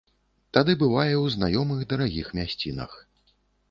Тады 0.57 0.75
бывае 0.83 1.13
ў 1.19 1.25
знаёмых 1.35 1.87
дарагіх 1.95 2.37
мясцінах. 2.43 2.91